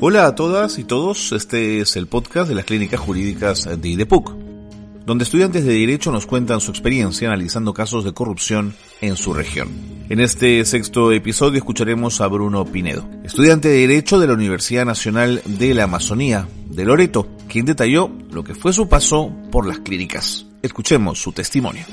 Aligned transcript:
Hola 0.00 0.26
a 0.26 0.34
todas 0.34 0.78
y 0.78 0.84
todos, 0.84 1.32
este 1.32 1.80
es 1.80 1.96
el 1.96 2.06
podcast 2.06 2.48
de 2.48 2.54
las 2.54 2.64
clínicas 2.64 3.00
jurídicas 3.00 3.64
de 3.80 3.88
IDEPUC, 3.88 4.34
donde 5.04 5.24
estudiantes 5.24 5.64
de 5.64 5.72
Derecho 5.72 6.12
nos 6.12 6.26
cuentan 6.26 6.60
su 6.60 6.70
experiencia 6.70 7.28
analizando 7.28 7.74
casos 7.74 8.04
de 8.04 8.12
corrupción 8.12 8.74
en 9.00 9.16
su 9.16 9.34
región. 9.34 9.68
En 10.08 10.20
este 10.20 10.64
sexto 10.64 11.10
episodio 11.10 11.58
escucharemos 11.58 12.20
a 12.20 12.28
Bruno 12.28 12.64
Pinedo, 12.66 13.08
estudiante 13.24 13.68
de 13.68 13.86
Derecho 13.86 14.20
de 14.20 14.26
la 14.26 14.34
Universidad 14.34 14.84
Nacional 14.84 15.42
de 15.44 15.74
la 15.74 15.84
Amazonía 15.84 16.46
de 16.68 16.84
Loreto, 16.84 17.26
quien 17.48 17.64
detalló 17.64 18.10
lo 18.30 18.44
que 18.44 18.54
fue 18.54 18.72
su 18.72 18.88
paso 18.88 19.32
por 19.50 19.66
las 19.66 19.80
clínicas. 19.80 20.46
Escuchemos 20.62 21.18
su 21.18 21.32
testimonio. 21.32 21.84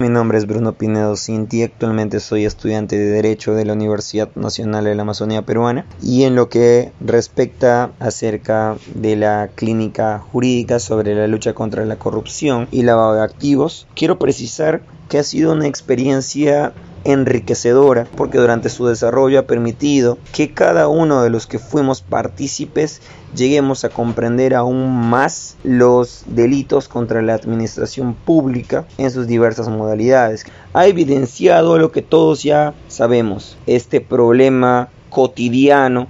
Mi 0.00 0.08
nombre 0.08 0.38
es 0.38 0.46
Bruno 0.46 0.74
Pinedo 0.74 1.16
Cinti, 1.16 1.64
actualmente 1.64 2.20
soy 2.20 2.44
estudiante 2.44 2.96
de 2.96 3.06
Derecho 3.06 3.54
de 3.54 3.64
la 3.64 3.72
Universidad 3.72 4.28
Nacional 4.36 4.84
de 4.84 4.94
la 4.94 5.02
Amazonía 5.02 5.42
Peruana 5.42 5.86
y 6.00 6.22
en 6.22 6.36
lo 6.36 6.48
que 6.48 6.92
respecta 7.00 7.90
acerca 7.98 8.76
de 8.94 9.16
la 9.16 9.50
clínica 9.56 10.20
jurídica 10.20 10.78
sobre 10.78 11.16
la 11.16 11.26
lucha 11.26 11.52
contra 11.52 11.84
la 11.84 11.96
corrupción 11.96 12.68
y 12.70 12.82
lavado 12.82 13.14
de 13.14 13.24
activos, 13.24 13.88
quiero 13.96 14.20
precisar 14.20 14.82
que 15.08 15.18
ha 15.18 15.24
sido 15.24 15.52
una 15.52 15.66
experiencia 15.66 16.74
enriquecedora 17.08 18.06
porque 18.16 18.38
durante 18.38 18.68
su 18.68 18.86
desarrollo 18.86 19.40
ha 19.40 19.46
permitido 19.46 20.18
que 20.32 20.52
cada 20.52 20.88
uno 20.88 21.22
de 21.22 21.30
los 21.30 21.46
que 21.46 21.58
fuimos 21.58 22.02
partícipes 22.02 23.00
lleguemos 23.34 23.84
a 23.84 23.88
comprender 23.88 24.54
aún 24.54 25.08
más 25.08 25.56
los 25.64 26.24
delitos 26.26 26.88
contra 26.88 27.22
la 27.22 27.34
administración 27.34 28.14
pública 28.14 28.84
en 28.98 29.10
sus 29.10 29.26
diversas 29.26 29.68
modalidades. 29.68 30.44
Ha 30.74 30.86
evidenciado 30.86 31.78
lo 31.78 31.92
que 31.92 32.02
todos 32.02 32.42
ya 32.42 32.74
sabemos, 32.88 33.56
este 33.66 34.00
problema 34.00 34.90
cotidiano 35.08 36.08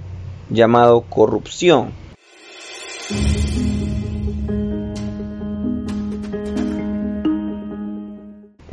llamado 0.49 1.01
corrupción. 1.01 1.98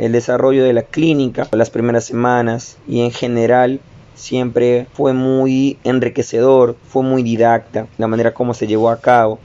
El 0.06 0.12
desarrollo 0.12 0.64
de 0.64 0.72
la 0.72 0.82
clínica, 0.82 1.48
las 1.52 1.70
primeras 1.70 2.04
semanas 2.04 2.78
y 2.88 3.00
en 3.00 3.10
general 3.10 3.80
siempre 4.14 4.86
fue 4.92 5.12
muy 5.12 5.78
enriquecedor, 5.84 6.76
fue 6.88 7.02
muy 7.02 7.22
didacta, 7.22 7.86
la 7.98 8.06
manera 8.06 8.32
como 8.32 8.54
se 8.54 8.66
llevó 8.66 8.90
a 8.90 9.00
cabo. 9.00 9.40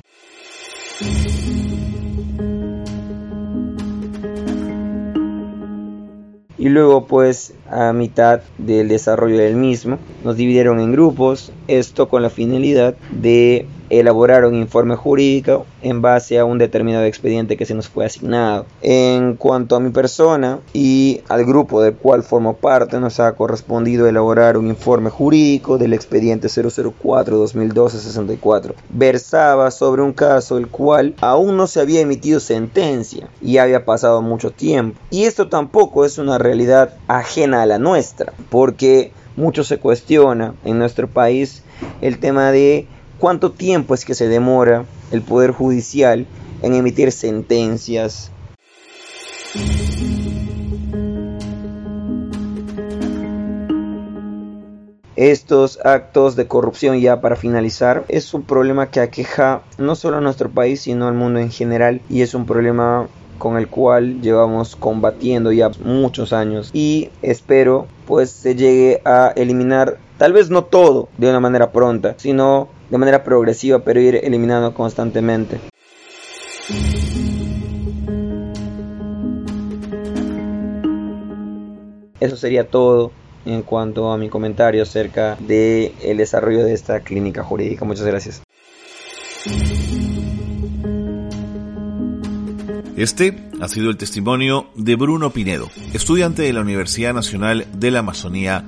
Y 6.58 6.70
luego 6.70 7.08
pues 7.08 7.56
a 7.68 7.92
mitad 7.92 8.42
del 8.60 8.88
desarrollo 8.88 9.40
del 9.40 9.56
mismo 9.56 9.98
nos 10.24 10.38
dividieron 10.38 10.80
en 10.80 10.92
grupos, 10.92 11.52
esto 11.68 12.08
con 12.08 12.22
la 12.22 12.30
finalidad 12.30 12.96
de 13.10 13.66
elaborar 13.92 14.46
un 14.46 14.56
informe 14.56 14.96
jurídico 14.96 15.68
en 15.82 16.02
base 16.02 16.40
a 16.40 16.46
un 16.46 16.58
determinado 16.58 17.04
expediente 17.04 17.58
que 17.58 17.66
se 17.66 17.76
nos 17.76 17.90
fue 17.90 18.06
asignado. 18.06 18.66
En 18.82 19.36
cuanto 19.36 19.76
a 19.76 19.82
mi 19.82 19.90
persona 19.90 20.60
y 20.74 21.20
al 21.28 21.44
grupo 21.46 21.82
del 21.82 21.96
cual 21.96 22.24
formo 22.24 22.56
parte, 22.56 23.02
nos 23.02 23.20
ha 23.20 23.34
correspondido 23.34 24.08
elaborar 24.08 24.58
un 24.58 24.68
informe 24.68 25.10
jurídico 25.10 25.78
del 25.78 25.92
expediente 25.94 26.48
004-2012-64. 26.48 28.76
Versaba 28.90 29.72
sobre 29.72 30.02
un 30.02 30.14
caso 30.14 30.58
el 30.58 30.68
cual 30.68 31.16
aún 31.20 31.58
no 31.58 31.68
se 31.68 31.82
había 31.82 32.00
emitido 32.00 32.40
sentencia 32.40 33.28
y 33.42 33.58
había 33.58 33.84
pasado 33.84 34.22
mucho 34.22 34.52
tiempo. 34.52 34.98
Y 35.10 35.26
esto 35.26 35.50
tampoco 35.50 36.06
es 36.06 36.18
una 36.18 36.38
realidad 36.38 36.94
ajena 37.08 37.62
a 37.62 37.66
la 37.66 37.78
nuestra, 37.78 38.32
porque 38.50 39.12
mucho 39.36 39.66
se 39.66 39.80
cuestiona 39.80 40.56
en 40.64 40.80
nuestro 40.80 41.10
país 41.10 41.64
el 42.02 42.20
tema 42.20 42.52
de 42.52 42.88
cuánto 43.22 43.52
tiempo 43.52 43.94
es 43.94 44.04
que 44.04 44.16
se 44.16 44.28
demora 44.28 44.86
el 45.12 45.22
Poder 45.22 45.52
Judicial 45.52 46.26
en 46.64 46.74
emitir 46.74 47.12
sentencias. 47.12 48.32
Estos 55.16 55.80
actos 55.86 56.36
de 56.36 56.48
corrupción, 56.48 57.00
ya 57.00 57.22
para 57.22 57.36
finalizar, 57.36 58.06
es 58.08 58.34
un 58.34 58.42
problema 58.42 58.90
que 58.90 59.02
aqueja 59.02 59.62
no 59.78 59.94
solo 59.94 60.18
a 60.18 60.22
nuestro 60.22 60.50
país, 60.50 60.82
sino 60.82 61.08
al 61.08 61.14
mundo 61.14 61.40
en 61.40 61.52
general 61.52 62.02
y 62.10 62.24
es 62.24 62.34
un 62.34 62.48
problema 62.48 63.08
con 63.38 63.58
el 63.58 63.68
cual 63.68 64.22
llevamos 64.22 64.76
combatiendo 64.76 65.52
ya 65.52 65.70
muchos 65.84 66.34
años 66.34 66.72
y 66.74 67.10
espero 67.22 67.88
pues 68.08 68.32
se 68.32 68.56
llegue 68.56 69.02
a 69.04 69.34
eliminar 69.36 69.98
tal 70.18 70.34
vez 70.34 70.50
no 70.50 70.64
todo 70.64 71.10
de 71.18 71.30
una 71.30 71.40
manera 71.40 71.72
pronta, 71.72 72.16
sino 72.18 72.70
de 72.92 72.98
manera 72.98 73.24
progresiva, 73.24 73.80
pero 73.80 74.02
ir 74.02 74.20
eliminando 74.22 74.74
constantemente. 74.74 75.60
Eso 82.20 82.36
sería 82.38 82.68
todo 82.68 83.12
en 83.46 83.64
cuanto 83.64 84.12
a 84.12 84.18
mi 84.18 84.30
comentario 84.30 84.84
acerca 84.84 85.38
del 85.40 85.94
el 86.04 86.18
desarrollo 86.18 86.64
de 86.64 86.74
esta 86.74 87.00
clínica 87.00 87.44
jurídica. 87.44 87.86
Muchas 87.86 88.06
gracias. 88.06 88.44
Este 92.98 93.36
ha 93.60 93.68
sido 93.68 93.90
el 93.90 93.98
testimonio 93.98 94.68
de 94.76 94.96
Bruno 94.96 95.32
Pinedo, 95.32 95.70
estudiante 95.94 96.44
de 96.44 96.54
la 96.54 96.62
Universidad 96.62 97.16
Nacional 97.16 97.66
de 97.74 97.90
la 97.90 98.00
Amazonía 98.00 98.64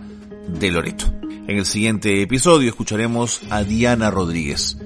de 0.48 0.72
Loreto. 0.72 1.23
En 1.46 1.58
el 1.58 1.66
siguiente 1.66 2.22
episodio 2.22 2.70
escucharemos 2.70 3.42
a 3.50 3.64
Diana 3.64 4.10
Rodríguez, 4.10 4.78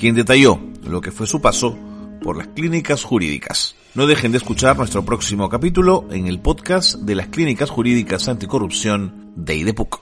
quien 0.00 0.14
detalló 0.14 0.58
lo 0.82 1.02
que 1.02 1.10
fue 1.10 1.26
su 1.26 1.42
paso 1.42 1.76
por 2.22 2.38
las 2.38 2.48
clínicas 2.48 3.04
jurídicas. 3.04 3.74
No 3.94 4.06
dejen 4.06 4.32
de 4.32 4.38
escuchar 4.38 4.78
nuestro 4.78 5.04
próximo 5.04 5.50
capítulo 5.50 6.06
en 6.10 6.26
el 6.26 6.40
podcast 6.40 6.94
de 6.94 7.14
las 7.14 7.28
clínicas 7.28 7.68
jurídicas 7.68 8.26
anticorrupción 8.26 9.32
de 9.36 9.56
IDEPUC. 9.56 10.00